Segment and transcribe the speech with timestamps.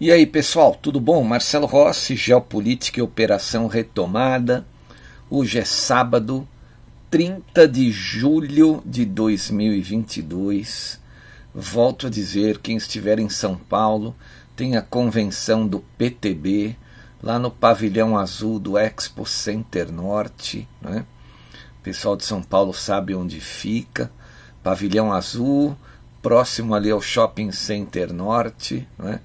[0.00, 1.22] E aí, pessoal, tudo bom?
[1.22, 4.66] Marcelo Rossi, Geopolítica e Operação Retomada.
[5.30, 6.48] Hoje é sábado,
[7.12, 11.00] 30 de julho de 2022.
[11.54, 14.16] Volto a dizer, quem estiver em São Paulo,
[14.56, 16.76] tem a convenção do PTB
[17.22, 21.06] lá no pavilhão azul do Expo Center Norte, né?
[21.78, 24.10] O pessoal de São Paulo sabe onde fica.
[24.60, 25.76] Pavilhão azul,
[26.20, 29.20] próximo ali ao Shopping Center Norte, né?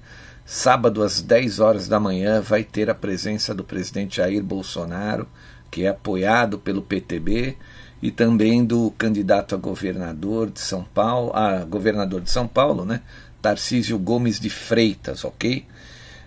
[0.52, 5.28] Sábado às 10 horas da manhã vai ter a presença do presidente Jair Bolsonaro,
[5.70, 7.56] que é apoiado pelo PTB,
[8.02, 13.00] e também do candidato a governador de São Paulo, a governador de São Paulo, né?
[13.40, 15.64] Tarcísio Gomes de Freitas, ok?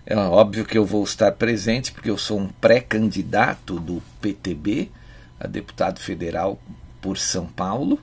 [0.06, 4.90] É óbvio que eu vou estar presente porque eu sou um pré-candidato do PTB
[5.38, 6.58] a deputado federal
[7.02, 8.00] por São Paulo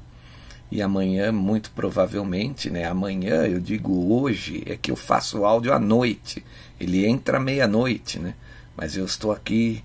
[0.70, 2.84] e amanhã, muito provavelmente, né?
[2.84, 6.44] Amanhã, eu digo hoje, é que eu faço áudio à noite.
[6.78, 8.34] Ele entra meia-noite, né?
[8.76, 9.82] Mas eu estou aqui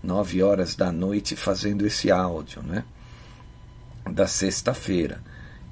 [0.00, 2.84] nove horas da noite fazendo esse áudio, né?
[4.08, 5.20] Da sexta-feira.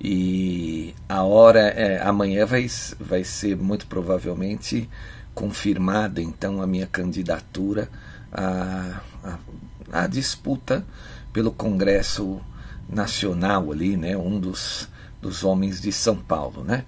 [0.01, 2.67] E a hora, é, amanhã vai,
[2.99, 4.91] vai ser muito provavelmente
[5.33, 7.89] confirmada, então, a minha candidatura
[8.33, 9.39] à, à,
[9.93, 10.85] à disputa
[11.33, 12.41] pelo Congresso
[12.89, 14.17] nacional ali, né?
[14.17, 14.89] Um dos,
[15.21, 16.85] dos homens de São Paulo, né?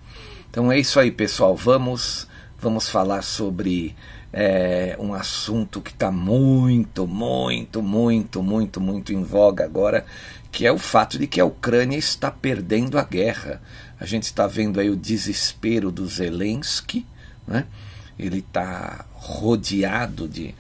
[0.51, 1.57] Então é isso aí, pessoal.
[1.57, 2.29] Vamos
[2.61, 3.95] vamos falar sobre
[4.33, 10.05] é, um assunto que está muito, muito, muito, muito, muito em voga agora,
[10.51, 13.63] que é o fato de que a Ucrânia está perdendo a guerra.
[13.99, 17.07] A gente está vendo aí o desespero do Zelensky,
[17.47, 17.67] né?
[18.19, 20.55] Ele está rodeado de,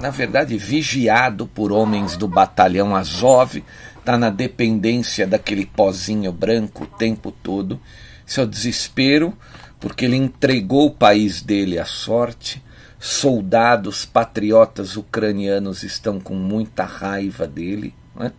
[0.00, 3.62] na verdade, vigiado por homens do batalhão Azov
[4.02, 7.80] está na dependência daquele pozinho branco o tempo todo.
[8.26, 9.36] Isso é desespero,
[9.78, 12.62] porque ele entregou o país dele à sorte.
[12.98, 17.94] Soldados patriotas ucranianos estão com muita raiva dele.
[18.14, 18.32] Né?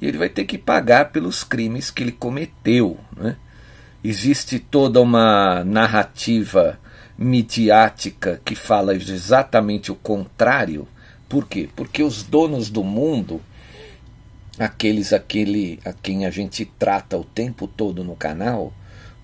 [0.00, 2.98] E ele vai ter que pagar pelos crimes que ele cometeu.
[3.16, 3.36] Né?
[4.02, 6.78] Existe toda uma narrativa
[7.18, 10.86] midiática que fala exatamente o contrário.
[11.28, 11.68] Por quê?
[11.74, 13.40] Porque os donos do mundo
[14.58, 18.72] aqueles aquele a quem a gente trata o tempo todo no canal,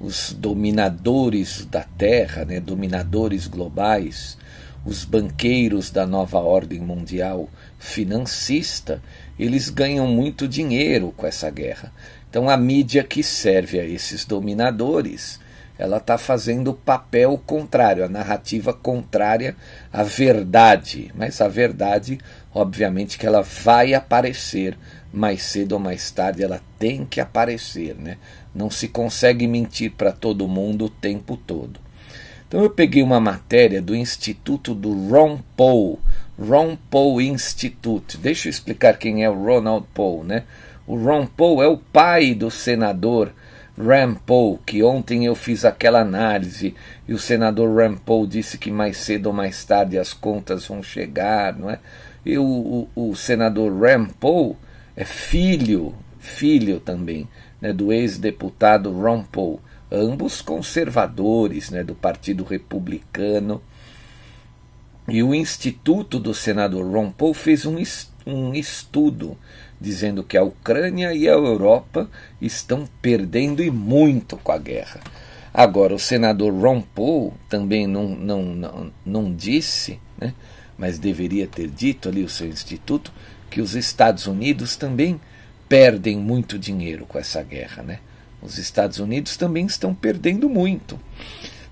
[0.01, 4.39] os dominadores da Terra, né, dominadores globais,
[4.85, 7.49] os banqueiros da nova ordem mundial
[7.79, 9.03] financista,
[9.39, 11.93] eles ganham muito dinheiro com essa guerra.
[12.29, 15.41] Então a mídia que serve a esses dominadores,
[15.79, 19.57] ela está fazendo o papel contrário, a narrativa contrária
[19.93, 21.11] à verdade.
[21.15, 22.19] Mas a verdade,
[22.55, 24.77] obviamente, que ela vai aparecer
[25.15, 28.19] mais cedo ou mais tarde ela tem que aparecer, né?
[28.55, 31.81] Não se consegue mentir para todo mundo o tempo todo.
[32.47, 35.99] Então eu peguei uma matéria do Instituto do Ron Paul,
[36.39, 38.17] Ron Paul Institute.
[38.19, 40.45] Deixa eu explicar quem é o Ronald Paul, né?
[40.87, 43.33] O Ron Paul é o pai do senador
[43.77, 46.75] Rand Paul, que ontem eu fiz aquela análise
[47.09, 50.83] e o senador Rand Paul disse que mais cedo ou mais tarde as contas vão
[50.83, 51.81] chegar, não é?
[52.25, 54.57] E o, o, o senador Rand Paul
[54.97, 57.29] é filho, filho também,
[57.61, 59.61] né, do ex-deputado Ron Paul,
[59.91, 63.61] ambos conservadores né, do Partido Republicano.
[65.09, 67.77] E o Instituto do senador Ron Paul fez um,
[68.27, 69.37] um estudo
[69.81, 72.09] dizendo que a Ucrânia e a Europa
[72.41, 75.01] estão perdendo e muito com a guerra.
[75.53, 80.35] Agora, o senador Ron Paul também não, não, não, não disse, né,
[80.77, 83.13] mas deveria ter dito ali o seu instituto,
[83.51, 85.21] que os Estados Unidos também
[85.69, 87.83] perdem muito dinheiro com essa guerra.
[87.85, 88.01] Né?
[88.43, 90.99] Os Estados Unidos também estão perdendo muito.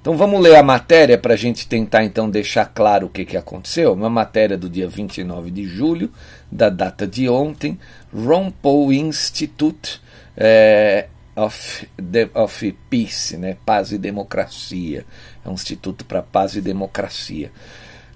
[0.02, 3.36] Então vamos ler a matéria para a gente tentar então deixar claro o que, que
[3.36, 3.92] aconteceu.
[3.92, 6.10] Uma matéria do dia 29 de julho,
[6.50, 7.78] da data de ontem,
[8.12, 10.02] Ron Paul Institute
[10.36, 11.06] é,
[11.36, 13.56] of, de, of Peace, né?
[13.64, 15.06] Paz e Democracia.
[15.46, 17.52] É um instituto para paz e democracia.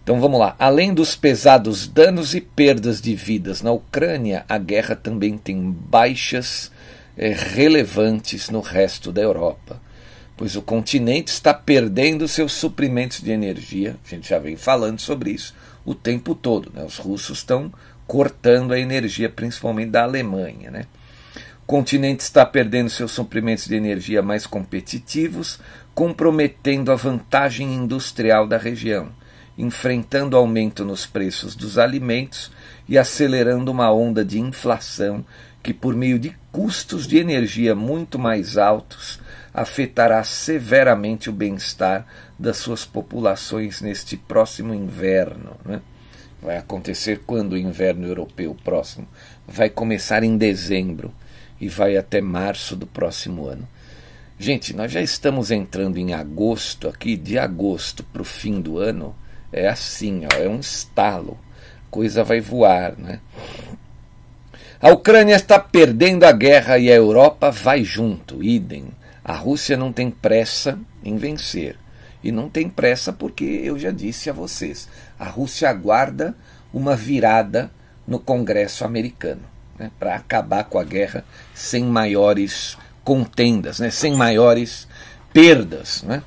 [0.03, 0.57] Então vamos lá.
[0.59, 6.73] Além dos pesados danos e perdas de vidas na Ucrânia, a guerra também tem baixas
[7.17, 9.86] é, relevantes no resto da Europa
[10.37, 13.97] pois o continente está perdendo seus suprimentos de energia.
[14.05, 15.55] A gente já vem falando sobre isso
[15.85, 16.71] o tempo todo.
[16.75, 16.85] Né?
[16.85, 17.73] Os russos estão
[18.07, 20.71] cortando a energia, principalmente da Alemanha.
[20.71, 20.87] Né?
[21.63, 25.59] O continente está perdendo seus suprimentos de energia mais competitivos,
[25.95, 29.09] comprometendo a vantagem industrial da região,
[29.57, 32.53] enfrentando aumento nos preços dos alimentos
[32.87, 35.25] e acelerando uma onda de inflação
[35.63, 39.19] que, por meio de custos de energia muito mais altos,
[39.57, 42.07] afetará severamente o bem-estar
[42.39, 45.57] das suas populações neste próximo inverno.
[45.65, 45.81] Né?
[46.43, 49.09] Vai acontecer quando o inverno europeu próximo?
[49.49, 51.11] Vai começar em dezembro
[51.59, 53.67] e vai até março do próximo ano.
[54.39, 59.17] Gente, nós já estamos entrando em agosto aqui, de agosto para o fim do ano,
[59.51, 61.39] é assim, ó, é um estalo.
[61.91, 63.21] Coisa vai voar, né?
[64.83, 68.89] A Ucrânia está perdendo a guerra e a Europa vai junto, idem.
[69.29, 71.77] A Rússia não tem pressa em vencer.
[72.23, 74.89] E não tem pressa porque eu já disse a vocês:
[75.19, 76.33] a Rússia aguarda
[76.73, 77.69] uma virada
[78.07, 79.43] no Congresso americano
[79.77, 84.87] né, para acabar com a guerra sem maiores contendas, né, sem maiores
[85.33, 86.05] perdas.
[86.05, 86.23] Né.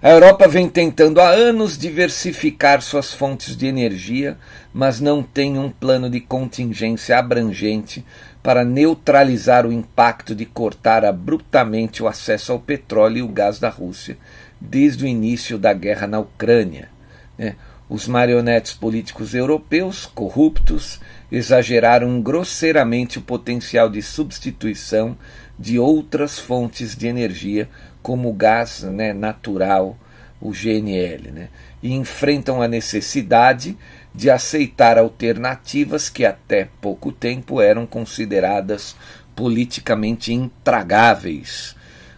[0.00, 4.38] A Europa vem tentando há anos diversificar suas fontes de energia,
[4.72, 8.04] mas não tem um plano de contingência abrangente
[8.42, 13.68] para neutralizar o impacto de cortar abruptamente o acesso ao petróleo e o gás da
[13.68, 14.16] Rússia
[14.60, 16.88] desde o início da guerra na Ucrânia.
[17.36, 17.56] Né?
[17.88, 21.00] Os marionetes políticos europeus, corruptos,
[21.30, 25.16] exageraram grosseiramente o potencial de substituição
[25.58, 27.68] de outras fontes de energia,
[28.02, 29.96] como o gás né, natural,
[30.40, 31.48] o GNL, né?
[31.82, 33.76] e enfrentam a necessidade
[34.14, 38.94] de aceitar alternativas que até pouco tempo eram consideradas
[39.34, 41.74] politicamente intragáveis,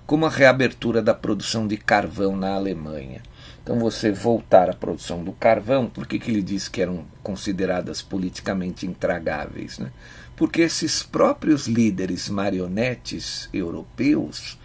[0.06, 3.22] como a reabertura da produção de carvão na Alemanha.
[3.62, 8.02] Então, você voltar à produção do carvão, por que, que ele diz que eram consideradas
[8.02, 9.78] politicamente intragáveis?
[9.78, 9.90] Né?
[10.36, 14.58] Porque esses próprios líderes marionetes europeus,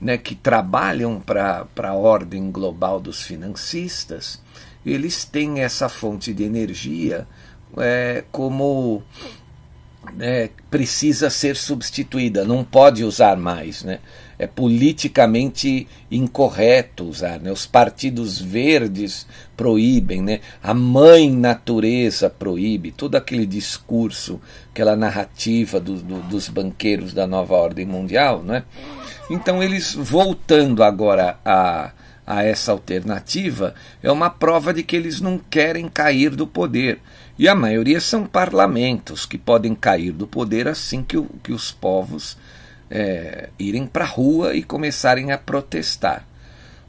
[0.00, 4.40] né, que trabalham para a ordem global dos financistas,
[4.84, 7.26] eles têm essa fonte de energia
[7.76, 9.02] é, como
[10.18, 13.84] é, precisa ser substituída, não pode usar mais.
[13.84, 14.00] Né?
[14.38, 17.38] É politicamente incorreto usar.
[17.38, 17.52] Né?
[17.52, 20.40] Os partidos verdes proíbem, né?
[20.62, 27.54] a mãe natureza proíbe, todo aquele discurso, aquela narrativa do, do, dos banqueiros da nova
[27.54, 28.42] ordem mundial.
[28.42, 28.64] Né?
[29.30, 31.92] Então, eles voltando agora a
[32.26, 37.00] a essa alternativa é uma prova de que eles não querem cair do poder.
[37.38, 41.72] E a maioria são parlamentos que podem cair do poder assim que, o, que os
[41.72, 42.36] povos
[42.90, 46.26] é, irem para a rua e começarem a protestar.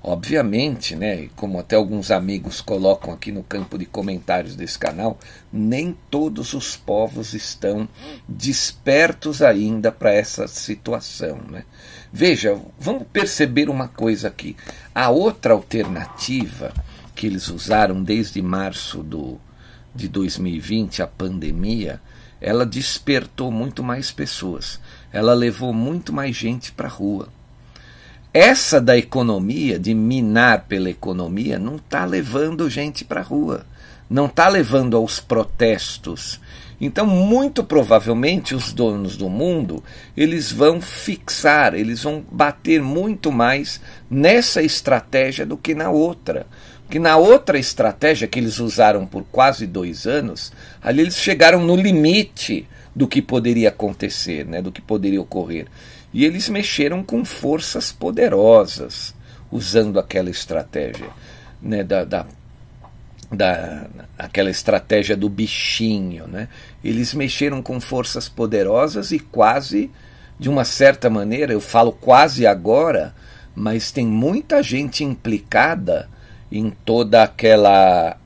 [0.04, 5.20] Obviamente, né, como até alguns amigos colocam aqui no campo de comentários desse canal,
[5.54, 7.88] nem todos os povos estão
[8.28, 11.40] despertos ainda para essa situação.
[11.48, 11.64] Né?
[12.14, 14.58] Veja, vamos perceber uma coisa aqui.
[14.94, 16.74] A outra alternativa
[17.16, 19.40] que eles usaram desde março do,
[19.96, 22.02] de 2020, a pandemia,
[22.42, 24.78] ela despertou muito mais pessoas.
[25.14, 27.30] Ela levou muito mais gente para a rua.
[28.34, 33.66] Essa da economia, de minar pela economia, não está levando gente para a rua.
[34.10, 36.41] Não está levando aos protestos
[36.84, 39.84] então, muito provavelmente, os donos do mundo,
[40.18, 46.48] eles vão fixar, eles vão bater muito mais nessa estratégia do que na outra.
[46.82, 51.76] Porque na outra estratégia que eles usaram por quase dois anos, ali eles chegaram no
[51.76, 55.68] limite do que poderia acontecer, né, do que poderia ocorrer.
[56.12, 59.14] E eles mexeram com forças poderosas
[59.52, 61.10] usando aquela estratégia
[61.62, 62.26] né, da, da
[63.32, 66.48] da aquela estratégia do bichinho, né?
[66.84, 69.90] Eles mexeram com forças poderosas e quase
[70.38, 73.14] de uma certa maneira, eu falo quase agora,
[73.56, 76.10] mas tem muita gente implicada
[76.52, 78.18] em toda aquela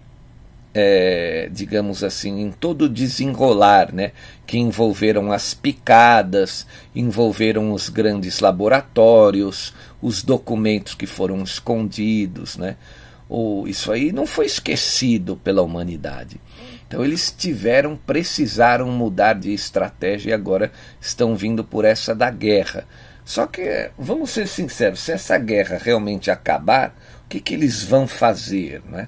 [0.77, 4.11] é, digamos assim, em todo o desenrolar, né,
[4.45, 12.75] que envolveram as picadas, envolveram os grandes laboratórios, os documentos que foram escondidos, né,
[13.27, 16.39] ou isso aí não foi esquecido pela humanidade.
[16.87, 22.85] Então eles tiveram, precisaram mudar de estratégia e agora estão vindo por essa da guerra.
[23.23, 28.07] Só que, vamos ser sinceros, se essa guerra realmente acabar, o que, que eles vão
[28.07, 28.83] fazer?
[28.87, 29.07] Né?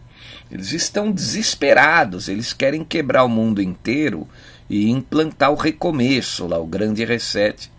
[0.50, 4.28] Eles estão desesperados, eles querem quebrar o mundo inteiro
[4.68, 7.72] e implantar o recomeço, lá, o grande reset.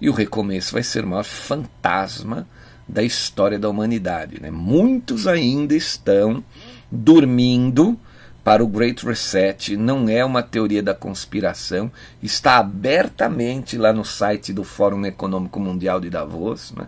[0.00, 2.48] E o recomeço vai ser o maior fantasma
[2.88, 4.40] da história da humanidade.
[4.40, 4.50] Né?
[4.50, 6.42] Muitos ainda estão
[6.90, 7.98] dormindo
[8.44, 11.90] para o Great Reset, não é uma teoria da conspiração,
[12.22, 16.72] está abertamente lá no site do Fórum Econômico Mundial de Davos.
[16.72, 16.86] Né?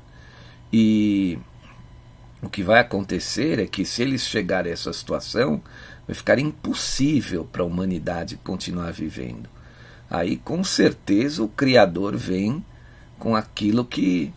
[0.73, 1.37] E
[2.41, 5.61] o que vai acontecer é que, se eles chegarem a essa situação,
[6.07, 9.49] vai ficar impossível para a humanidade continuar vivendo.
[10.09, 12.65] Aí, com certeza, o Criador vem
[13.19, 14.33] com aquilo que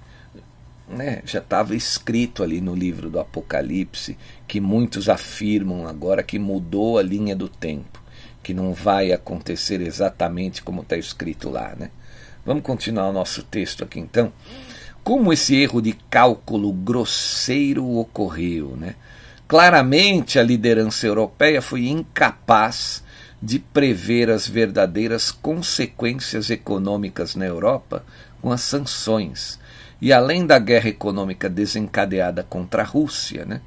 [0.91, 4.17] né, já estava escrito ali no livro do Apocalipse,
[4.47, 8.01] que muitos afirmam agora que mudou a linha do tempo,
[8.43, 11.73] que não vai acontecer exatamente como está escrito lá.
[11.77, 11.89] Né?
[12.45, 14.31] Vamos continuar o nosso texto aqui então.
[15.03, 18.75] Como esse erro de cálculo grosseiro ocorreu?
[18.77, 18.95] Né?
[19.47, 23.03] Claramente a liderança europeia foi incapaz
[23.41, 28.05] de prever as verdadeiras consequências econômicas na Europa
[28.39, 29.59] com as sanções
[30.01, 33.61] e além da guerra econômica desencadeada contra a Rússia, né,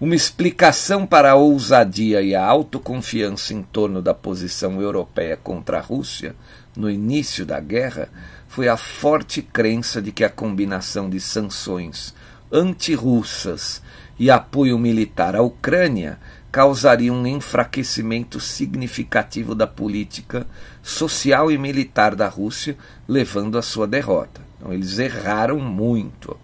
[0.00, 5.82] uma explicação para a ousadia e a autoconfiança em torno da posição europeia contra a
[5.82, 6.34] Rússia
[6.74, 8.08] no início da guerra
[8.48, 12.14] foi a forte crença de que a combinação de sanções
[12.50, 13.82] antirrussas
[14.18, 16.18] e apoio militar à Ucrânia
[16.50, 20.46] causaria um enfraquecimento significativo da política
[20.82, 22.76] social e militar da Rússia,
[23.06, 24.40] levando à sua derrota.
[24.56, 26.36] Então, eles erraram muito.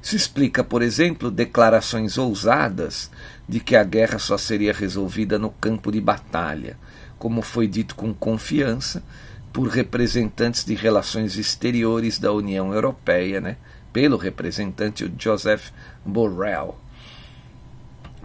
[0.00, 3.10] Isso explica, por exemplo, declarações ousadas
[3.48, 6.78] de que a guerra só seria resolvida no campo de batalha,
[7.18, 9.02] como foi dito com confiança
[9.52, 13.56] por representantes de relações exteriores da União Europeia, né,
[13.92, 15.70] pelo representante Joseph
[16.04, 16.76] Borrell.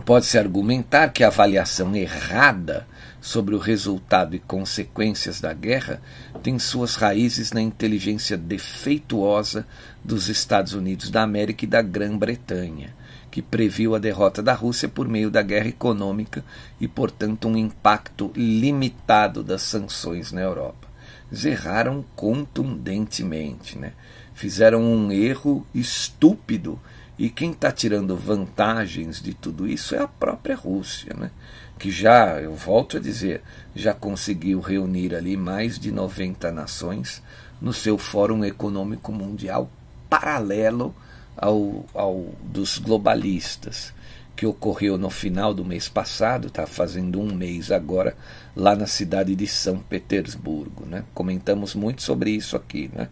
[0.06, 2.86] Pode-se argumentar que a avaliação errada
[3.22, 6.02] sobre o resultado e consequências da guerra
[6.42, 9.66] tem suas raízes na inteligência defeituosa
[10.04, 12.94] dos Estados Unidos da América e da Grã-Bretanha,
[13.32, 16.44] que previu a derrota da Rússia por meio da guerra econômica
[16.82, 20.88] e, portanto, um impacto limitado das sanções na Europa.
[21.32, 23.94] Eles erraram contundentemente, né?
[24.34, 26.80] fizeram um erro estúpido
[27.17, 31.32] e quem está tirando vantagens de tudo isso é a própria Rússia, né?
[31.77, 33.41] que já, eu volto a dizer,
[33.75, 37.22] já conseguiu reunir ali mais de 90 nações
[37.62, 39.70] no seu Fórum Econômico Mundial
[40.10, 40.96] paralelo
[41.36, 43.93] ao, ao dos globalistas,
[44.36, 48.15] que ocorreu no final do mês passado, está fazendo um mês agora,
[48.55, 50.86] lá na cidade de São Petersburgo.
[50.86, 51.03] Né?
[51.13, 52.89] Comentamos muito sobre isso aqui.
[52.93, 53.10] Né?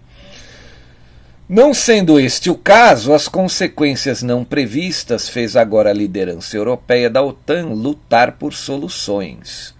[1.53, 7.21] Não sendo este o caso, as consequências não previstas fez agora a liderança europeia da
[7.21, 9.75] OTAN lutar por soluções.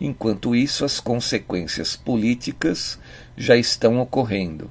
[0.00, 2.96] Enquanto isso, as consequências políticas
[3.36, 4.70] já estão ocorrendo,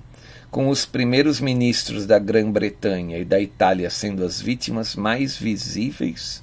[0.50, 6.41] com os primeiros ministros da Grã-Bretanha e da Itália sendo as vítimas mais visíveis,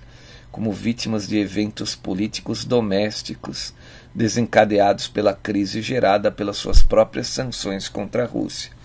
[0.50, 3.72] como vítimas de eventos políticos domésticos
[4.14, 8.81] desencadeados pela crise gerada pelas suas próprias sanções contra a Rússia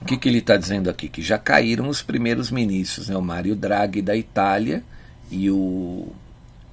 [0.00, 1.08] o que, que ele está dizendo aqui?
[1.08, 3.16] Que já caíram os primeiros ministros, né?
[3.16, 4.82] o Mário Draghi da Itália
[5.30, 6.08] e o,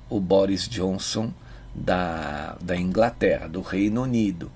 [0.09, 1.31] o Boris Johnson
[1.75, 4.51] da, da Inglaterra, do Reino Unido.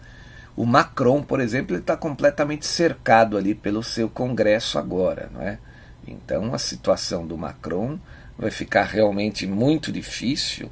[0.56, 5.60] O Macron, por exemplo, está completamente cercado ali pelo seu Congresso agora, não é?
[6.08, 8.00] Então a situação do Macron
[8.38, 10.70] vai ficar realmente muito difícil,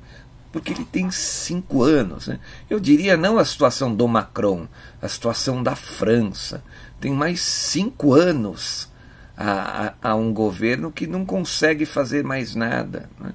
[0.51, 2.27] porque ele tem cinco anos.
[2.27, 2.39] Né?
[2.69, 4.67] Eu diria não a situação do Macron,
[5.01, 6.63] a situação da França,
[6.99, 8.89] tem mais cinco anos
[9.37, 13.09] a, a, a um governo que não consegue fazer mais nada.
[13.19, 13.31] Né?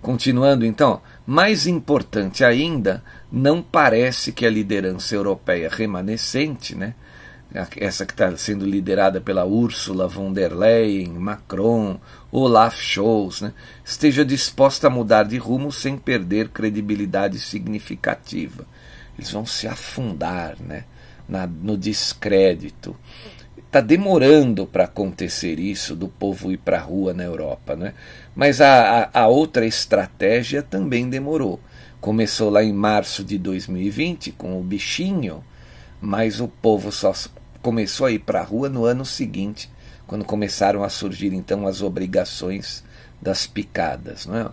[0.00, 6.94] Continuando então, mais importante ainda, não parece que a liderança europeia remanescente né,
[7.76, 11.98] essa que está sendo liderada pela Ursula von der Leyen, Macron,
[12.30, 13.52] Olaf Scholz, né,
[13.84, 18.66] esteja disposta a mudar de rumo sem perder credibilidade significativa.
[19.16, 20.84] Eles vão se afundar né,
[21.28, 22.96] na, no descrédito.
[23.56, 27.74] Está demorando para acontecer isso do povo ir para a rua na Europa.
[27.74, 27.94] Né?
[28.34, 31.60] Mas a, a, a outra estratégia também demorou.
[32.00, 35.42] Começou lá em março de 2020 com o bichinho,
[36.00, 37.12] mas o povo só
[37.62, 39.70] começou a ir para a rua no ano seguinte,
[40.06, 42.84] quando começaram a surgir então as obrigações
[43.20, 44.26] das picadas.
[44.26, 44.48] Não é?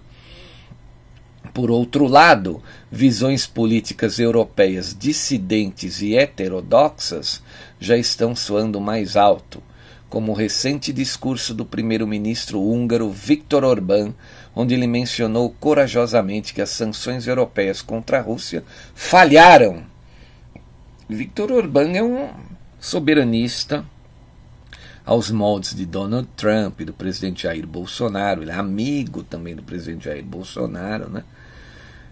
[1.54, 7.42] Por outro lado, visões políticas europeias dissidentes e heterodoxas
[7.78, 9.62] já estão soando mais alto,
[10.10, 14.14] como o recente discurso do primeiro-ministro húngaro Viktor Orbán,
[14.56, 18.64] onde ele mencionou corajosamente que as sanções europeias contra a Rússia
[18.96, 19.84] falharam.
[21.10, 22.30] Viktor Orbán é um
[22.80, 23.86] soberanista
[25.06, 28.42] aos moldes de Donald Trump e do presidente Jair Bolsonaro.
[28.42, 31.24] Ele é amigo também do presidente Jair Bolsonaro, né?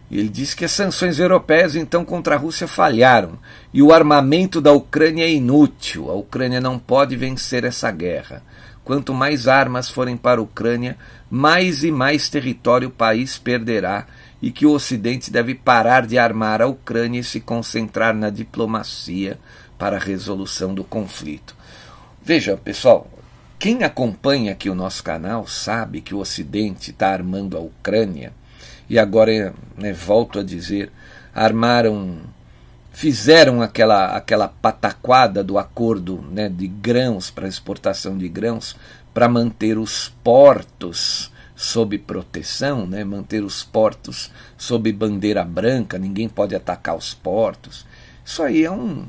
[0.09, 3.37] E ele disse que as sanções europeias então contra a Rússia falharam
[3.73, 6.09] e o armamento da Ucrânia é inútil.
[6.09, 8.41] A Ucrânia não pode vencer essa guerra.
[8.83, 10.97] Quanto mais armas forem para a Ucrânia,
[11.29, 14.07] mais e mais território o país perderá
[14.41, 19.37] e que o Ocidente deve parar de armar a Ucrânia e se concentrar na diplomacia,
[19.79, 21.55] para a resolução do conflito.
[22.21, 23.09] Veja, pessoal,
[23.57, 28.33] quem acompanha aqui o nosso canal sabe que o Ocidente está armando a Ucrânia
[28.89, 30.91] e agora, né, volto a dizer,
[31.33, 32.17] armaram,
[32.91, 38.75] fizeram aquela, aquela pataquada do acordo né, de grãos para exportação de grãos
[39.13, 46.55] para manter os portos sob proteção, né, manter os portos sob bandeira branca, ninguém pode
[46.55, 47.85] atacar os portos.
[48.25, 49.05] Isso aí é um,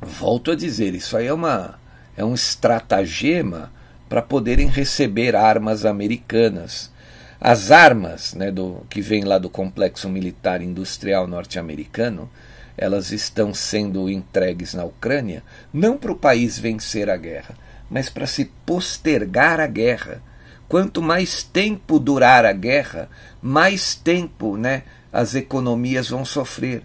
[0.00, 1.78] volto a dizer, isso aí é, uma,
[2.16, 3.70] é um estratagema
[4.08, 6.90] para poderem receber armas americanas.
[7.40, 12.28] As armas né, do, que vêm lá do complexo militar industrial norte-americano,
[12.76, 17.56] elas estão sendo entregues na Ucrânia não para o país vencer a guerra,
[17.88, 20.22] mas para se postergar a guerra.
[20.68, 23.08] Quanto mais tempo durar a guerra,
[23.40, 26.82] mais tempo né, as economias vão sofrer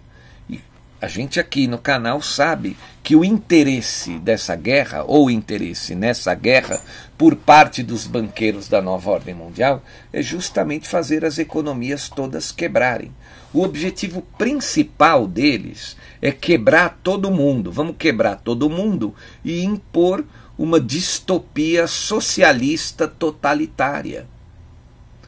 [1.00, 6.80] a gente aqui no canal sabe que o interesse dessa guerra, ou interesse nessa guerra,
[7.18, 9.82] por parte dos banqueiros da nova ordem mundial,
[10.12, 13.12] é justamente fazer as economias todas quebrarem.
[13.52, 17.70] O objetivo principal deles é quebrar todo mundo.
[17.70, 20.24] Vamos quebrar todo mundo e impor
[20.58, 24.26] uma distopia socialista totalitária.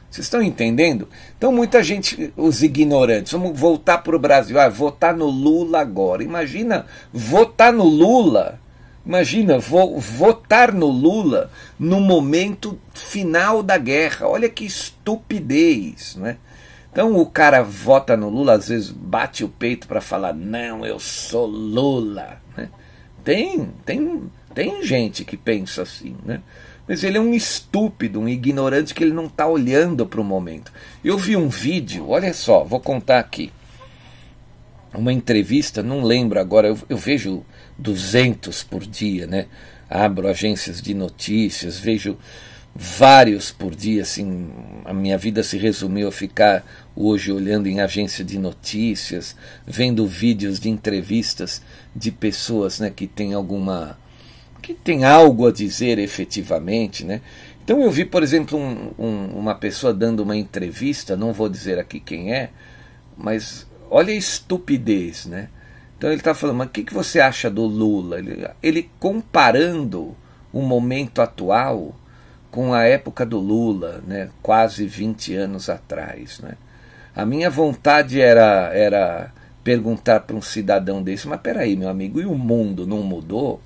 [0.09, 1.07] Vocês estão entendendo?
[1.37, 6.23] Então, muita gente, os ignorantes, vamos voltar para o Brasil, ah, votar no Lula agora.
[6.23, 8.59] Imagina votar no Lula,
[9.05, 14.27] imagina vo votar no Lula no momento final da guerra.
[14.27, 16.37] Olha que estupidez, né?
[16.91, 20.99] Então o cara vota no Lula, às vezes bate o peito para falar, não, eu
[20.99, 22.41] sou Lula.
[22.57, 22.67] Né?
[23.23, 24.23] Tem, tem,
[24.55, 26.41] tem gente que pensa assim, né?
[26.89, 30.73] Mas ele é um estúpido, um ignorante que ele não está olhando para o momento.
[31.05, 33.51] Eu vi um vídeo, olha só, vou contar aqui.
[34.91, 37.45] Uma entrevista, não lembro agora, eu, eu vejo
[37.77, 39.45] 200 por dia, né?
[39.87, 42.17] Abro agências de notícias, vejo
[42.73, 44.49] vários por dia, assim,
[44.83, 50.59] a minha vida se resumiu a ficar hoje olhando em agência de notícias, vendo vídeos
[50.59, 51.61] de entrevistas
[51.95, 53.95] de pessoas, né, que têm alguma
[54.61, 57.21] que tem algo a dizer efetivamente, né?
[57.63, 61.77] Então eu vi, por exemplo, um, um, uma pessoa dando uma entrevista, não vou dizer
[61.77, 62.49] aqui quem é,
[63.15, 65.49] mas olha a estupidez, né?
[65.97, 68.19] Então ele está falando, mas o que, que você acha do Lula?
[68.19, 70.15] Ele, ele comparando
[70.51, 71.93] o momento atual
[72.49, 74.29] com a época do Lula, né?
[74.41, 76.39] quase 20 anos atrás.
[76.39, 76.53] Né?
[77.15, 79.31] A minha vontade era, era
[79.63, 83.61] perguntar para um cidadão desse, mas peraí, meu amigo, e o mundo não mudou?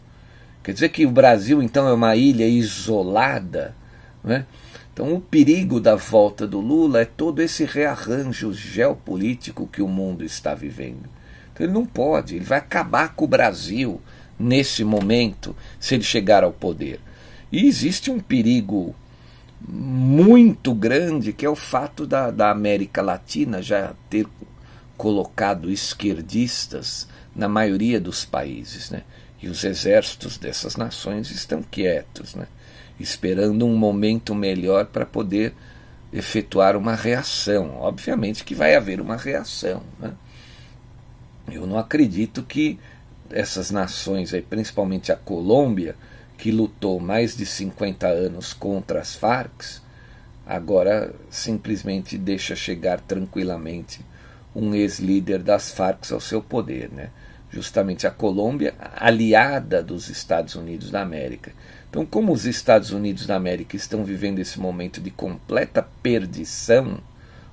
[0.63, 3.75] Quer dizer que o Brasil, então, é uma ilha isolada?
[4.23, 4.45] Né?
[4.93, 10.23] Então, o perigo da volta do Lula é todo esse rearranjo geopolítico que o mundo
[10.23, 11.09] está vivendo.
[11.51, 14.01] Então, ele não pode, ele vai acabar com o Brasil
[14.39, 16.99] nesse momento, se ele chegar ao poder.
[17.51, 18.95] E existe um perigo
[19.67, 24.27] muito grande, que é o fato da, da América Latina já ter
[24.97, 28.89] colocado esquerdistas na maioria dos países.
[28.89, 29.03] Né?
[29.43, 32.47] E os exércitos dessas nações estão quietos, né?
[32.97, 35.53] esperando um momento melhor para poder
[36.13, 37.75] efetuar uma reação.
[37.75, 39.83] Obviamente que vai haver uma reação.
[39.99, 40.13] Né?
[41.51, 42.79] Eu não acredito que
[43.29, 45.97] essas nações, aí, principalmente a Colômbia,
[46.37, 49.81] que lutou mais de 50 anos contra as Farc,
[50.47, 53.99] agora simplesmente deixa chegar tranquilamente
[54.55, 57.09] um ex-líder das Farc ao seu poder, né?
[57.53, 61.51] Justamente a Colômbia, aliada dos Estados Unidos da América.
[61.87, 66.97] Então, como os Estados Unidos da América estão vivendo esse momento de completa perdição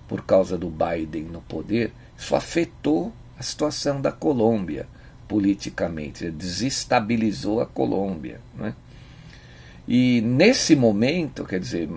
[0.08, 4.86] por causa do Biden no poder, isso afetou a situação da Colômbia
[5.28, 8.40] politicamente, desestabilizou a Colômbia.
[8.56, 8.74] Né?
[9.86, 11.90] E nesse momento, quer dizer,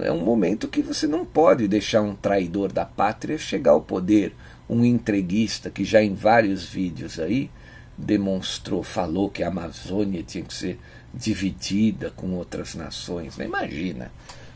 [0.00, 4.34] é um momento que você não pode deixar um traidor da pátria chegar ao poder
[4.68, 7.50] um entreguista que já em vários vídeos aí
[7.96, 10.78] demonstrou, falou que a Amazônia tinha que ser
[11.12, 13.36] dividida com outras nações.
[13.36, 13.44] Né?
[13.44, 14.10] Imagina,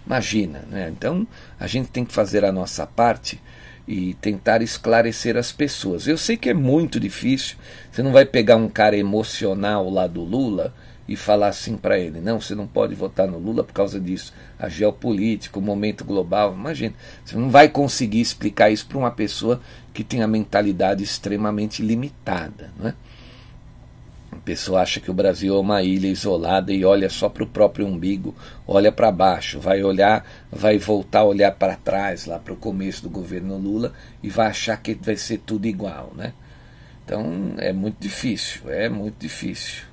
[0.07, 0.61] imagina.
[0.71, 0.89] Né?
[0.91, 1.27] Então
[1.59, 3.41] a gente tem que fazer a nossa parte
[3.87, 6.07] e tentar esclarecer as pessoas.
[6.07, 7.57] Eu sei que é muito difícil,
[7.91, 10.75] você não vai pegar um cara emocional lá do Lula
[11.09, 14.33] e falar assim para ele: não, você não pode votar no Lula por causa disso.
[14.59, 16.55] A geopolítica, o momento global.
[16.55, 19.61] Imagina, você não vai conseguir explicar isso para uma pessoa
[19.93, 22.71] que tem a mentalidade extremamente limitada.
[22.79, 22.95] Né?
[24.33, 27.47] A pessoa acha que o Brasil é uma ilha isolada e olha só para o
[27.47, 28.35] próprio umbigo,
[28.67, 33.03] olha para baixo, vai olhar, vai voltar a olhar para trás, lá para o começo
[33.03, 33.93] do governo Lula,
[34.23, 36.13] e vai achar que vai ser tudo igual.
[36.15, 36.33] Né?
[37.05, 39.85] Então é muito difícil, é muito difícil.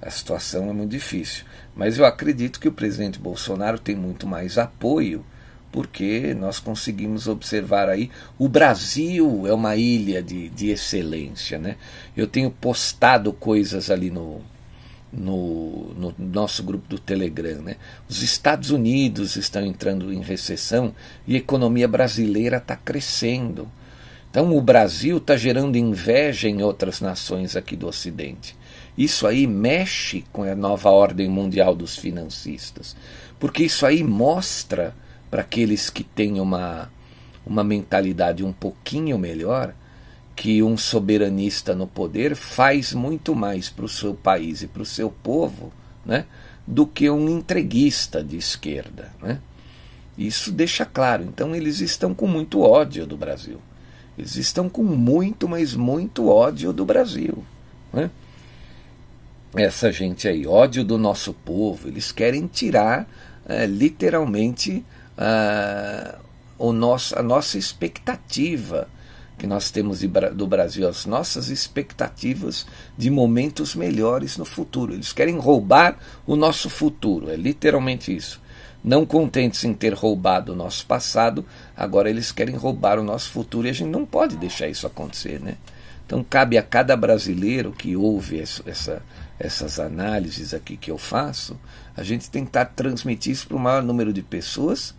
[0.00, 1.44] A situação é muito difícil.
[1.74, 5.24] Mas eu acredito que o presidente Bolsonaro tem muito mais apoio,
[5.72, 8.10] porque nós conseguimos observar aí.
[8.38, 11.58] O Brasil é uma ilha de, de excelência.
[11.58, 11.76] Né?
[12.16, 14.40] Eu tenho postado coisas ali no,
[15.12, 17.62] no, no, nosso grupo do Telegram.
[17.62, 17.76] Né?
[18.08, 20.94] Os Estados Unidos estão entrando em recessão
[21.26, 23.68] e a economia brasileira está crescendo.
[24.30, 28.54] Então o Brasil está gerando inveja em outras nações aqui do Ocidente.
[28.96, 32.96] Isso aí mexe com a nova ordem mundial dos financistas,
[33.38, 34.94] porque isso aí mostra
[35.30, 36.90] para aqueles que têm uma,
[37.44, 39.74] uma mentalidade um pouquinho melhor
[40.34, 44.86] que um soberanista no poder faz muito mais para o seu país e para o
[44.86, 45.72] seu povo
[46.04, 46.26] né,
[46.66, 49.12] do que um entreguista de esquerda.
[49.20, 49.40] Né?
[50.16, 51.24] Isso deixa claro.
[51.24, 53.60] Então eles estão com muito ódio do Brasil.
[54.16, 57.42] Eles estão com muito, mas muito ódio do Brasil.
[57.92, 58.10] Né?
[59.58, 63.08] Essa gente aí, ódio do nosso povo, eles querem tirar
[63.48, 64.84] é, literalmente
[65.16, 66.18] uh,
[66.58, 68.88] o nosso, a nossa expectativa
[69.38, 72.66] que nós temos de, do Brasil, as nossas expectativas
[72.96, 74.94] de momentos melhores no futuro.
[74.94, 78.40] Eles querem roubar o nosso futuro, é literalmente isso.
[78.82, 81.44] Não contentes em ter roubado o nosso passado,
[81.76, 85.40] agora eles querem roubar o nosso futuro e a gente não pode deixar isso acontecer,
[85.40, 85.56] né?
[86.06, 89.02] Então cabe a cada brasileiro que ouve essa,
[89.38, 91.58] essas análises aqui que eu faço,
[91.96, 94.94] a gente tentar transmitir isso para o maior número de pessoas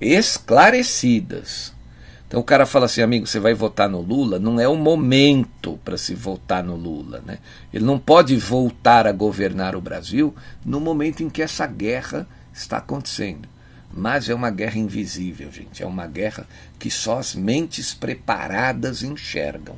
[0.00, 1.74] esclarecidas.
[2.28, 4.38] Então o cara fala assim, amigo, você vai votar no Lula?
[4.38, 7.22] Não é o momento para se votar no Lula.
[7.24, 7.38] Né?
[7.72, 12.78] Ele não pode voltar a governar o Brasil no momento em que essa guerra está
[12.78, 13.48] acontecendo.
[13.92, 15.82] Mas é uma guerra invisível, gente.
[15.82, 16.46] É uma guerra
[16.78, 19.76] que só as mentes preparadas enxergam.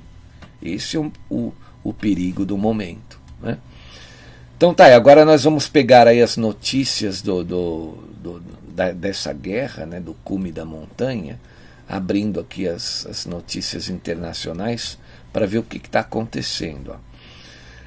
[0.62, 1.52] Esse é o, o,
[1.84, 3.20] o perigo do momento.
[3.40, 3.58] Né?
[4.58, 8.42] Então tá, agora nós vamos pegar aí as notícias do, do, do
[8.74, 11.38] da, dessa guerra, né, do cume da montanha,
[11.88, 14.98] abrindo aqui as, as notícias internacionais
[15.32, 16.90] para ver o que está acontecendo.
[16.90, 16.96] Ó.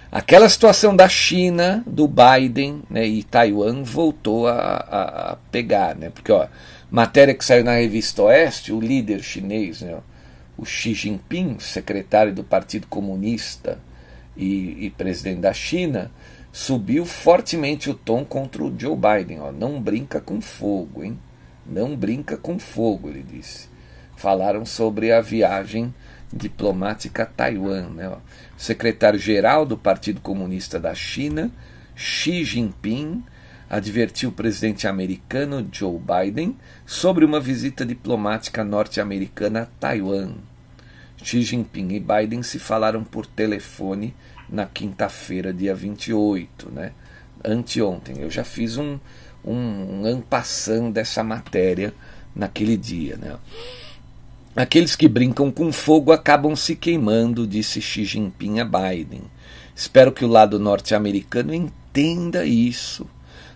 [0.09, 6.09] Aquela situação da China, do Biden né, e Taiwan voltou a, a, a, pegar, né,
[6.09, 6.47] porque ó,
[6.89, 9.97] matéria que saiu na revista Oeste, o líder chinês, né,
[10.57, 13.77] o Xi Jinping, secretário do Partido Comunista
[14.37, 16.09] e, e presidente da China,
[16.51, 19.39] subiu fortemente o tom contra o Joe Biden.
[19.39, 21.17] Ó, não brinca com fogo, hein?
[21.65, 23.69] Não brinca com fogo, ele disse.
[24.17, 25.93] Falaram sobre a viagem
[26.31, 27.89] diplomática a Taiwan.
[27.89, 28.09] Né?
[28.09, 28.17] O
[28.57, 31.51] secretário-geral do Partido Comunista da China,
[31.95, 33.23] Xi Jinping,
[33.69, 40.33] advertiu o presidente americano Joe Biden sobre uma visita diplomática norte-americana a Taiwan.
[41.23, 44.13] Xi Jinping e Biden se falaram por telefone
[44.51, 46.91] na quinta-feira, dia 28, né?
[47.43, 48.19] anteontem.
[48.19, 48.99] Eu já fiz um,
[49.43, 51.93] um, um dessa matéria
[52.35, 53.17] naquele dia.
[53.17, 53.35] Né?
[54.55, 59.23] Aqueles que brincam com fogo acabam se queimando, disse Xi Jinping a Biden.
[59.75, 63.07] Espero que o lado norte-americano entenda isso.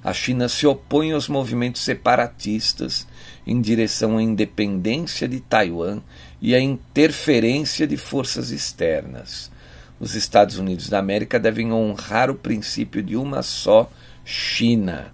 [0.03, 3.07] A China se opõe aos movimentos separatistas
[3.45, 5.99] em direção à independência de Taiwan
[6.41, 9.51] e à interferência de forças externas.
[9.99, 13.89] Os Estados Unidos da América devem honrar o princípio de uma só
[14.23, 15.13] China.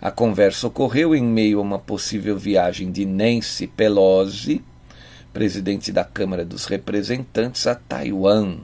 [0.00, 4.62] A conversa ocorreu em meio a uma possível viagem de Nancy Pelosi,
[5.32, 8.58] presidente da Câmara dos Representantes, a Taiwan.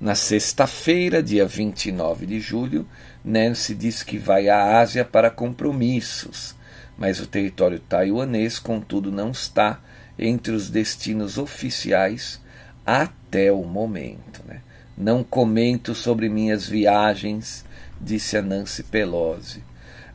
[0.00, 2.86] Na sexta-feira, dia 29 de julho,
[3.24, 6.54] Nancy disse que vai à Ásia para compromissos,
[6.96, 9.80] mas o território taiwanês, contudo, não está
[10.16, 12.40] entre os destinos oficiais
[12.88, 14.42] até o momento.
[14.46, 14.62] Né?
[14.96, 17.62] Não comento sobre minhas viagens,
[18.00, 19.62] disse a Nancy Pelosi.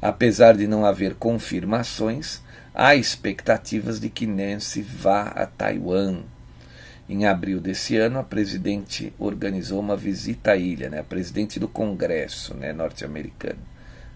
[0.02, 2.42] Apesar de não haver confirmações,
[2.74, 6.24] há expectativas de que Nancy vá a Taiwan.
[7.08, 11.00] Em abril desse ano, a presidente organizou uma visita à ilha, né?
[11.00, 13.60] a presidente do Congresso né, norte-americano,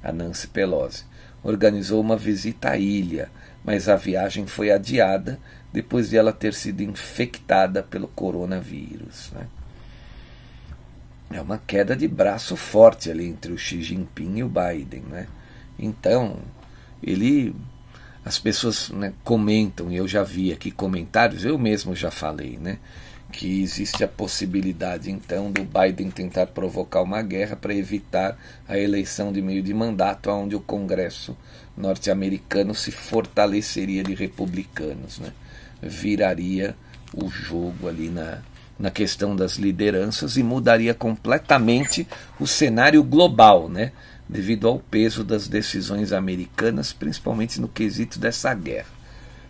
[0.03, 1.03] a Nancy Pelosi,
[1.43, 3.29] organizou uma visita à ilha,
[3.63, 5.39] mas a viagem foi adiada
[5.71, 9.31] depois de ela ter sido infectada pelo coronavírus.
[9.33, 9.47] Né?
[11.31, 15.03] É uma queda de braço forte ali entre o Xi Jinping e o Biden.
[15.09, 15.27] Né?
[15.77, 16.37] Então,
[17.03, 17.55] ele.
[18.23, 22.77] As pessoas né, comentam, e eu já vi aqui comentários, eu mesmo já falei, né?
[23.31, 29.31] Que existe a possibilidade, então, do Biden tentar provocar uma guerra para evitar a eleição
[29.31, 31.37] de meio de mandato, onde o Congresso
[31.77, 35.19] norte-americano se fortaleceria de republicanos.
[35.19, 35.31] Né?
[35.81, 36.75] Viraria
[37.13, 38.39] o jogo ali na,
[38.77, 42.07] na questão das lideranças e mudaria completamente
[42.39, 43.91] o cenário global, né?
[44.29, 48.97] devido ao peso das decisões americanas, principalmente no quesito dessa guerra.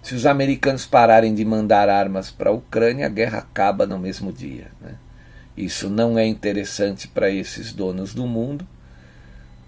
[0.03, 4.31] Se os americanos pararem de mandar armas para a Ucrânia, a guerra acaba no mesmo
[4.31, 4.67] dia.
[4.79, 4.95] Né?
[5.57, 8.65] Isso não é interessante para esses donos do mundo,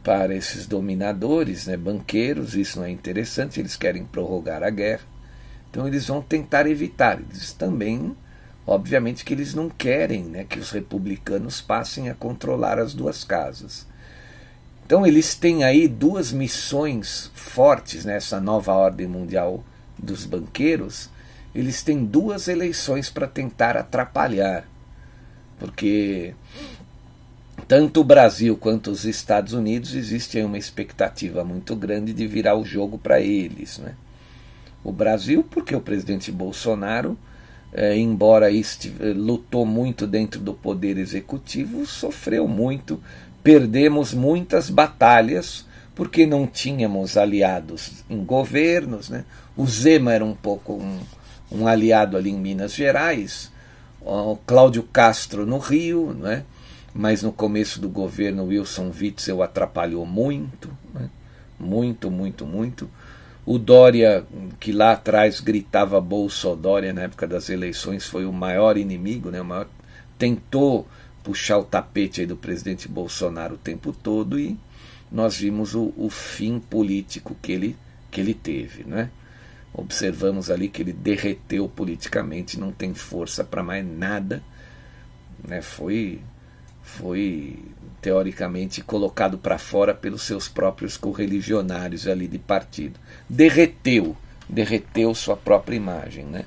[0.04, 5.02] para esses dominadores, né, banqueiros, isso não é interessante, eles querem prorrogar a guerra.
[5.70, 7.20] Então eles vão tentar evitar.
[7.20, 8.16] Eles também,
[8.66, 13.86] obviamente, que eles não querem né, que os republicanos passem a controlar as duas casas.
[14.86, 19.64] Então eles têm aí duas missões fortes nessa nova ordem mundial
[19.98, 21.10] dos banqueiros.
[21.54, 24.66] Eles têm duas eleições para tentar atrapalhar,
[25.60, 26.34] porque
[27.68, 32.66] tanto o Brasil quanto os Estados Unidos existe uma expectativa muito grande de virar o
[32.66, 33.94] jogo para eles, né?
[34.84, 37.18] O Brasil, porque o presidente Bolsonaro,
[37.72, 43.02] é, embora estive, lutou muito dentro do poder executivo, sofreu muito,
[43.44, 45.66] perdemos muitas batalhas
[46.00, 49.10] porque não tínhamos aliados em governos.
[49.10, 49.26] Né?
[49.58, 51.00] O Zema era um pouco um,
[51.52, 53.52] um aliado ali em Minas Gerais,
[54.02, 56.46] o Cláudio Castro no Rio, né?
[56.94, 61.10] mas no começo do governo Wilson Witzel atrapalhou muito, né?
[61.60, 62.90] muito, muito, muito.
[63.46, 64.26] O Dória,
[64.60, 69.42] que lá atrás gritava Bolsodória na época das eleições, foi o maior inimigo, né?
[69.42, 69.68] maior,
[70.18, 70.88] tentou
[71.24, 74.58] puxar o tapete do presidente Bolsonaro o tempo todo e
[75.12, 77.78] nós vimos o, o fim político que ele,
[78.12, 78.84] que ele teve.
[78.84, 79.10] Né?
[79.74, 84.44] Observamos ali que ele derreteu politicamente, não tem força para mais nada.
[85.48, 85.62] Né?
[85.62, 86.20] Foi,
[86.84, 87.60] foi
[88.02, 93.00] teoricamente colocado para fora pelos seus próprios correligionários ali de partido.
[93.28, 94.16] Derreteu,
[94.48, 96.46] derreteu sua própria imagem, né?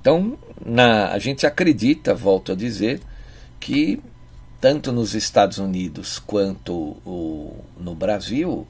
[0.00, 3.00] Então, na, a gente acredita, volto a dizer,
[3.58, 4.00] que
[4.60, 6.72] tanto nos Estados Unidos quanto
[7.04, 8.66] o, no Brasil,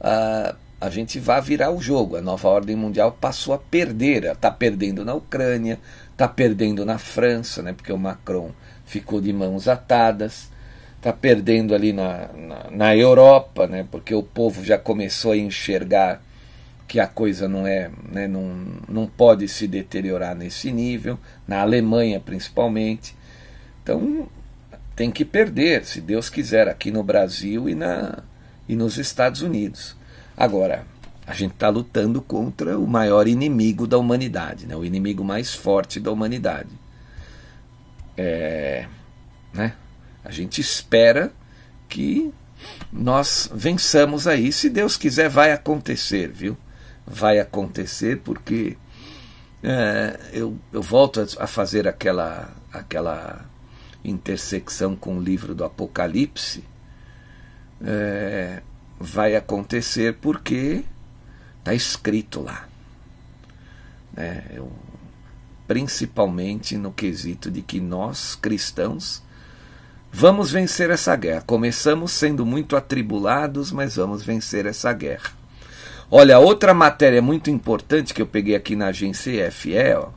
[0.00, 2.16] a, a gente vai virar o jogo.
[2.16, 4.24] A nova ordem mundial passou a perder.
[4.24, 5.78] Está perdendo na Ucrânia,
[6.10, 8.50] está perdendo na França, né, porque o Macron
[8.92, 10.50] ficou de mãos atadas,
[10.98, 16.22] está perdendo ali na, na, na, Europa, né, porque o povo já começou a enxergar
[16.86, 18.54] que a coisa não é, né, não,
[18.86, 23.16] não pode se deteriorar nesse nível, na Alemanha principalmente.
[23.82, 24.28] Então
[24.94, 28.18] tem que perder, se Deus quiser, aqui no Brasil e, na,
[28.68, 29.96] e nos Estados Unidos.
[30.36, 30.84] Agora,
[31.26, 35.98] a gente está lutando contra o maior inimigo da humanidade, né, o inimigo mais forte
[35.98, 36.82] da humanidade.
[38.16, 38.61] É?
[40.24, 41.32] A gente espera
[41.88, 42.32] que
[42.92, 44.52] nós vençamos aí.
[44.52, 46.56] Se Deus quiser, vai acontecer, viu?
[47.06, 48.76] Vai acontecer porque
[49.62, 53.44] é, eu, eu volto a fazer aquela, aquela
[54.04, 56.64] intersecção com o livro do Apocalipse.
[57.84, 58.62] É,
[58.98, 60.84] vai acontecer porque
[61.58, 62.68] está escrito lá.
[64.12, 64.44] Né?
[64.52, 64.72] Eu,
[65.66, 69.22] principalmente no quesito de que nós, cristãos,
[70.12, 71.42] vamos vencer essa guerra.
[71.42, 75.30] Começamos sendo muito atribulados, mas vamos vencer essa guerra.
[76.10, 80.10] Olha, outra matéria muito importante que eu peguei aqui na agência EFE, ó,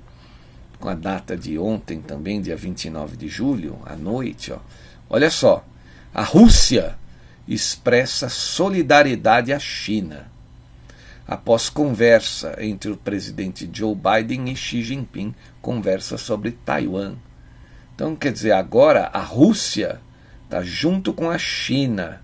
[0.80, 4.52] com a data de ontem também, dia 29 de julho, à noite.
[4.52, 4.58] Ó.
[5.10, 5.66] Olha só,
[6.14, 6.98] a Rússia
[7.48, 10.36] expressa solidariedade à China
[11.28, 17.16] após conversa entre o presidente Joe Biden e Xi Jinping, conversa sobre Taiwan.
[17.96, 20.02] Então, quer dizer, agora a Rússia
[20.44, 22.22] está junto com a China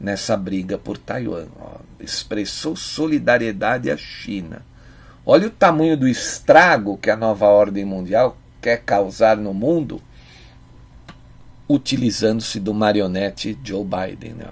[0.00, 1.46] nessa briga por Taiwan.
[1.58, 4.62] Ó, expressou solidariedade à China.
[5.24, 10.02] Olha o tamanho do estrago que a nova ordem mundial quer causar no mundo
[11.68, 14.34] utilizando-se do marionete Joe Biden.
[14.34, 14.46] Né?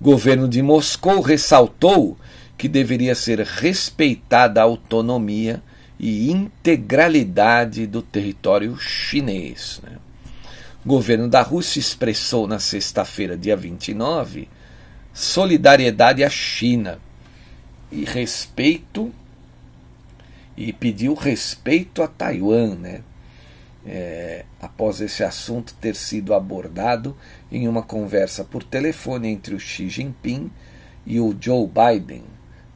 [0.00, 2.16] Governo de Moscou ressaltou
[2.56, 5.62] que deveria ser respeitada a autonomia
[5.98, 9.80] e integralidade do território chinês.
[9.82, 9.98] Né?
[10.84, 14.48] O governo da Rússia expressou na sexta-feira, dia 29,
[15.12, 17.00] solidariedade à China
[17.90, 19.12] e respeito
[20.56, 23.02] e pediu respeito a Taiwan, né?
[23.86, 27.16] É, após esse assunto ter sido abordado
[27.50, 30.50] em uma conversa por telefone entre o Xi Jinping
[31.06, 32.24] e o Joe Biden.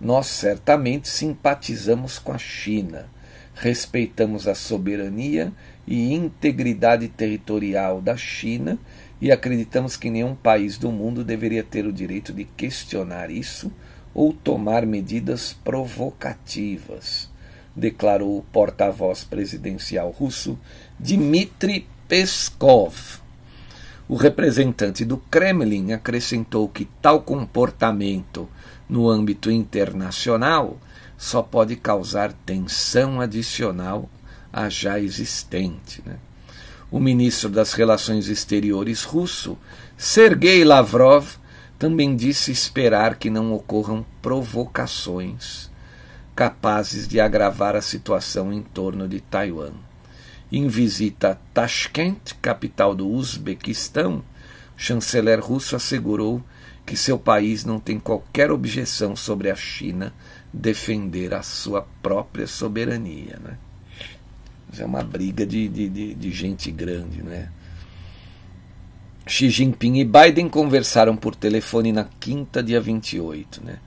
[0.01, 3.11] Nós certamente simpatizamos com a China,
[3.55, 5.53] respeitamos a soberania
[5.87, 8.79] e integridade territorial da China
[9.21, 13.73] e acreditamos que nenhum país do mundo deveria ter o direito de questionar isso
[14.15, 17.31] ou tomar medidas provocativas,
[17.75, 20.59] declarou o porta-voz presidencial russo
[20.99, 23.21] Dmitry Peskov.
[24.09, 28.49] O representante do Kremlin acrescentou que tal comportamento
[28.89, 30.77] no âmbito internacional
[31.23, 34.11] só pode causar tensão adicional
[34.53, 36.03] à já existente.
[36.05, 36.17] Né?
[36.91, 39.57] O ministro das Relações Exteriores russo,
[39.97, 41.37] Sergei Lavrov,
[41.79, 45.71] também disse esperar que não ocorram provocações
[46.35, 49.75] capazes de agravar a situação em torno de Taiwan.
[50.51, 54.23] Em visita a Tashkent, capital do Uzbequistão, o
[54.77, 56.43] chanceler russo assegurou
[56.85, 60.13] que seu país não tem qualquer objeção sobre a China
[60.53, 63.39] defender a sua própria soberania.
[63.43, 63.59] Né?
[64.79, 67.23] É uma briga de, de, de, de gente grande.
[67.23, 67.49] Né?
[69.27, 73.65] Xi Jinping e Biden conversaram por telefone na quinta, dia 28.
[73.65, 73.79] Né?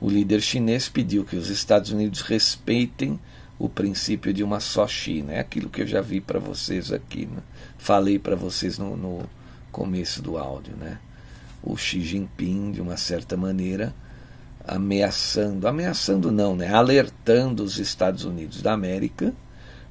[0.00, 3.18] O líder chinês pediu que os Estados Unidos respeitem
[3.58, 5.32] o princípio de uma só China.
[5.32, 7.42] É aquilo que eu já vi para vocês aqui, né?
[7.78, 9.28] falei para vocês no, no
[9.70, 10.74] começo do áudio.
[10.76, 10.98] Né?
[11.62, 13.94] o Xi Jinping, de uma certa maneira,
[14.66, 19.32] ameaçando, ameaçando não, né, alertando os Estados Unidos da América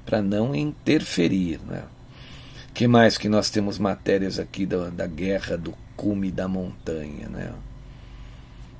[0.05, 1.59] para não interferir.
[1.67, 1.83] Né?
[2.73, 7.27] que mais que nós temos matérias aqui da, da guerra do cume da montanha?
[7.27, 7.53] Né?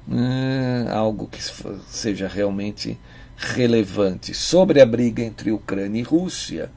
[0.07, 1.39] Hum, algo que
[1.87, 2.97] seja realmente
[3.37, 4.33] relevante.
[4.33, 6.71] Sobre a briga entre Ucrânia e Rússia,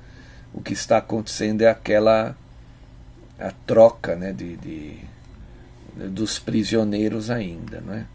[0.52, 2.36] o que está acontecendo é aquela
[3.38, 4.98] a troca né, de, de
[6.08, 8.06] dos prisioneiros ainda, né?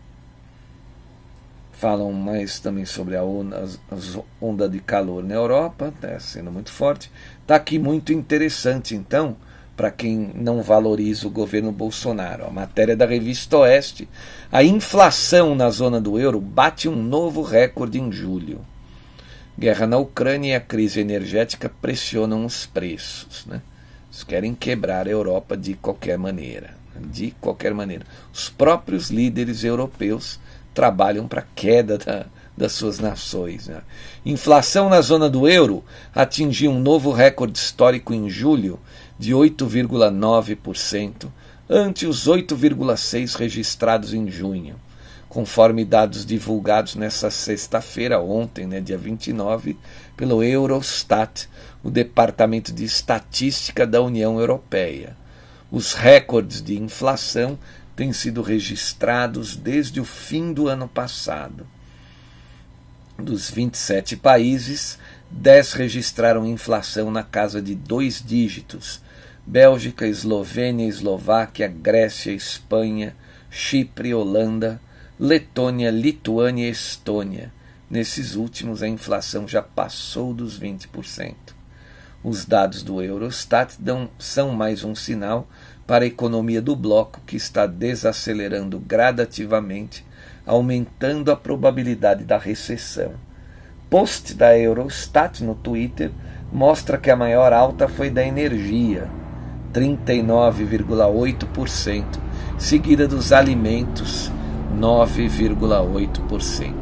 [1.79, 6.69] Falam mais também sobre a onda, as onda de calor na Europa, tá sendo muito
[6.69, 7.09] forte.
[7.41, 9.37] Está aqui muito interessante, então,
[9.77, 12.45] para quem não valoriza o governo Bolsonaro.
[12.45, 14.09] A matéria da revista Oeste.
[14.51, 18.59] A inflação na zona do euro bate um novo recorde em julho.
[19.57, 23.45] Guerra na Ucrânia e a crise energética pressionam os preços.
[23.45, 23.61] Né?
[24.11, 28.05] Eles querem quebrar a Europa de qualquer maneira de qualquer maneira.
[28.33, 30.39] Os próprios líderes europeus
[30.79, 33.67] trabalham para a queda da, das suas nações.
[33.67, 33.81] Né?
[34.25, 35.83] Inflação na zona do euro
[36.15, 38.79] atingiu um novo recorde histórico em julho
[39.19, 41.27] de 8,9%,
[41.69, 44.77] ante os 8,6% registrados em junho.
[45.27, 49.77] Conforme dados divulgados nessa sexta-feira, ontem, né, dia 29,
[50.15, 51.49] pelo Eurostat,
[51.83, 55.13] o Departamento de Estatística da União Europeia.
[55.69, 57.59] Os recordes de inflação
[57.99, 61.67] têm sido registrados desde o fim do ano passado.
[63.17, 64.97] Dos 27 países,
[65.29, 69.01] 10 registraram inflação na casa de dois dígitos:
[69.45, 73.13] Bélgica, Eslovênia, Eslováquia, Grécia, Espanha,
[73.51, 74.79] Chipre, Holanda,
[75.19, 77.51] Letônia, Lituânia e Estônia.
[77.89, 81.58] Nesses últimos, a inflação já passou dos 20%.
[82.21, 85.47] Os dados do Eurostat dão, são mais um sinal
[85.87, 90.05] para a economia do bloco que está desacelerando gradativamente,
[90.45, 93.13] aumentando a probabilidade da recessão.
[93.89, 96.11] Post da Eurostat no Twitter
[96.51, 99.07] mostra que a maior alta foi da energia,
[99.73, 102.03] 39,8%,
[102.57, 104.29] seguida dos alimentos,
[104.77, 106.78] 9,8%.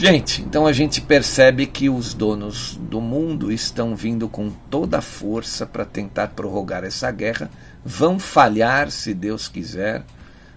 [0.00, 5.02] Gente, então a gente percebe que os donos do mundo estão vindo com toda a
[5.02, 7.50] força para tentar prorrogar essa guerra.
[7.84, 10.02] Vão falhar, se Deus quiser,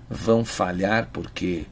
[0.10, 1.66] vão falhar porque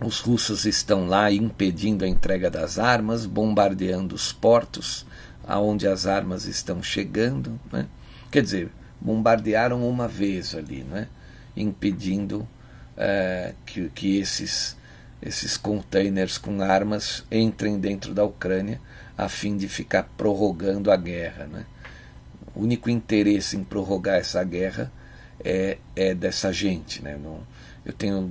[0.00, 5.04] os russos estão lá impedindo a entrega das armas, bombardeando os portos
[5.44, 7.58] aonde as armas estão chegando.
[7.72, 7.88] Né?
[8.30, 8.70] Quer dizer,
[9.00, 11.08] bombardearam uma vez ali, né?
[11.56, 12.46] impedindo
[12.96, 14.78] é, que, que esses
[15.22, 18.80] esses containers com armas entrem dentro da Ucrânia
[19.16, 21.46] a fim de ficar prorrogando a guerra.
[21.46, 21.66] Né?
[22.54, 24.90] O único interesse em prorrogar essa guerra
[25.44, 27.02] é, é dessa gente.
[27.02, 27.18] Né?
[27.22, 27.40] Não,
[27.84, 28.30] eu, tenho,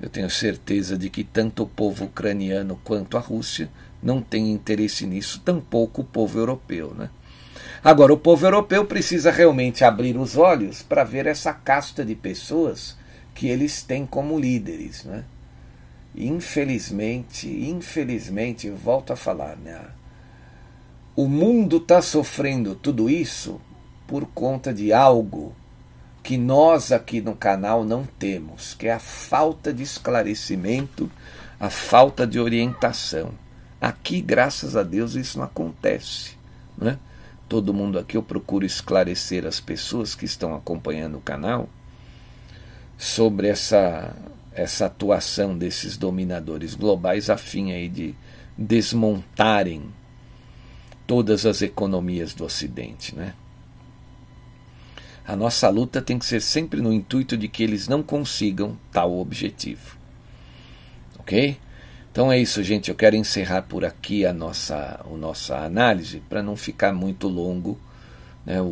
[0.00, 3.68] eu tenho certeza de que tanto o povo ucraniano quanto a Rússia
[4.02, 6.94] não tem interesse nisso, tampouco o povo europeu.
[6.94, 7.10] Né?
[7.82, 12.96] Agora, o povo europeu precisa realmente abrir os olhos para ver essa casta de pessoas
[13.34, 15.04] que eles têm como líderes.
[15.04, 15.24] Né?
[16.14, 19.80] Infelizmente, infelizmente, volto a falar, né?
[21.16, 23.60] O mundo está sofrendo tudo isso
[24.06, 25.54] por conta de algo
[26.22, 31.10] que nós aqui no canal não temos, que é a falta de esclarecimento,
[31.60, 33.32] a falta de orientação.
[33.80, 36.32] Aqui, graças a Deus, isso não acontece.
[36.78, 36.98] Né?
[37.48, 41.68] Todo mundo aqui eu procuro esclarecer as pessoas que estão acompanhando o canal
[42.96, 44.16] sobre essa
[44.54, 48.14] essa atuação desses dominadores globais a fim aí de
[48.56, 49.82] desmontarem
[51.06, 53.34] todas as economias do Ocidente, né?
[55.26, 59.18] A nossa luta tem que ser sempre no intuito de que eles não consigam tal
[59.18, 59.96] objetivo.
[61.18, 61.58] Ok?
[62.12, 62.90] Então é isso, gente.
[62.90, 67.80] Eu quero encerrar por aqui a nossa, a nossa análise para não ficar muito longo
[68.44, 68.64] né, o,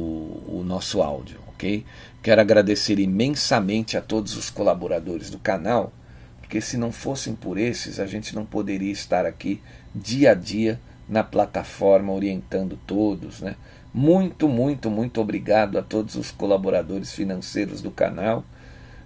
[0.46, 1.84] o nosso áudio, ok?
[2.22, 5.92] Quero agradecer imensamente a todos os colaboradores do canal,
[6.38, 9.60] porque se não fossem por esses, a gente não poderia estar aqui
[9.92, 13.56] dia a dia na plataforma orientando todos, né?
[13.92, 18.44] Muito, muito, muito obrigado a todos os colaboradores financeiros do canal.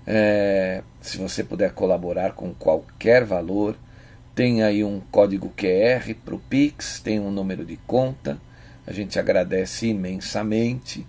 [0.07, 3.77] É, se você puder colaborar com qualquer valor,
[4.35, 8.39] tem aí um código QR para o Pix, tem um número de conta.
[8.87, 11.07] A gente agradece imensamente.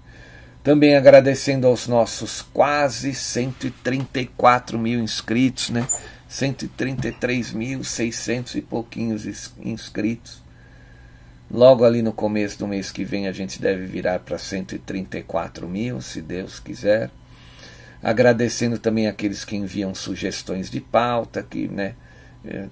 [0.67, 5.87] Também agradecendo aos nossos quase 134 mil inscritos, né?
[6.29, 9.25] 133.600 e pouquinhos
[9.63, 10.43] inscritos.
[11.49, 16.01] Logo ali no começo do mês que vem a gente deve virar para 134 mil,
[16.01, 17.09] se Deus quiser.
[18.03, 21.95] Agradecendo também aqueles que enviam sugestões de pauta, que né,
[22.43, 22.67] eh,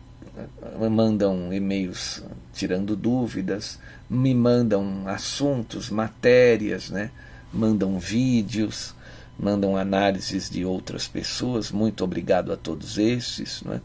[0.92, 2.22] mandam e-mails
[2.54, 3.80] tirando dúvidas,
[4.10, 7.10] me mandam assuntos, matérias, né?
[7.54, 8.94] Mandam vídeos,
[9.38, 11.72] mandam análises de outras pessoas.
[11.72, 13.62] Muito obrigado a todos esses.
[13.64, 13.82] Né?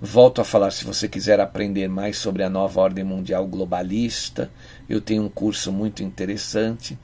[0.00, 4.50] Volto a falar, se você quiser aprender mais sobre a nova ordem mundial globalista,
[4.88, 6.98] eu tenho um curso muito interessante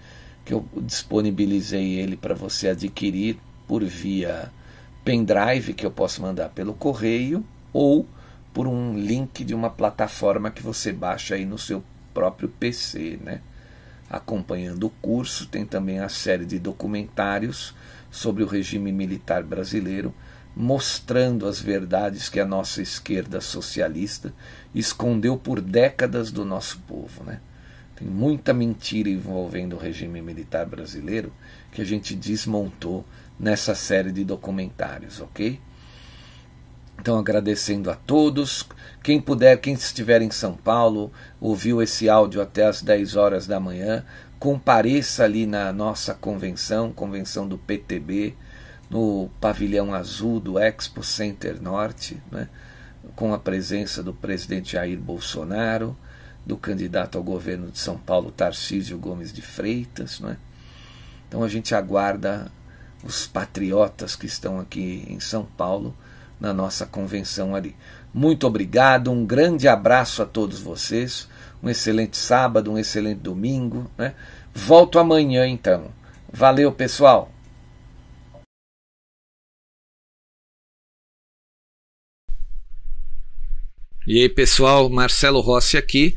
[0.45, 4.51] que eu disponibilizei ele para você adquirir por via
[5.05, 8.07] pendrive que eu posso mandar pelo correio ou
[8.53, 13.41] por um link de uma plataforma que você baixa aí no seu próprio PC, né?
[14.13, 17.75] Acompanhando o curso, tem também a série de documentários
[18.11, 20.15] sobre o regime militar brasileiro,
[20.55, 24.31] mostrando as verdades que a nossa esquerda socialista
[24.75, 27.25] escondeu por décadas do nosso povo.
[27.25, 27.41] Né?
[27.97, 31.33] Tem muita mentira envolvendo o regime militar brasileiro
[31.73, 33.07] que a gente desmontou
[33.41, 35.59] nessa série de documentários, ok?
[36.99, 38.66] Então, agradecendo a todos.
[39.03, 43.59] Quem puder, quem estiver em São Paulo, ouviu esse áudio até as 10 horas da
[43.59, 44.05] manhã,
[44.38, 48.34] compareça ali na nossa convenção, convenção do PTB,
[48.88, 52.49] no pavilhão azul do Expo Center Norte, né,
[53.16, 55.97] com a presença do presidente Jair Bolsonaro,
[56.45, 60.20] do candidato ao governo de São Paulo, Tarcísio Gomes de Freitas.
[60.20, 60.36] Né.
[61.28, 62.51] Então a gente aguarda
[63.03, 65.97] os patriotas que estão aqui em São Paulo
[66.43, 67.76] na nossa convenção ali.
[68.12, 71.28] Muito obrigado, um grande abraço a todos vocês,
[71.62, 73.88] um excelente sábado, um excelente domingo.
[73.97, 74.12] Né?
[74.53, 75.93] Volto amanhã então.
[76.32, 77.30] Valeu, pessoal!
[84.05, 86.16] E aí, pessoal, Marcelo Rossi aqui.